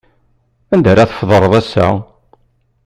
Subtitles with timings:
[0.73, 1.87] Anda ara tfeḍreḍ assa?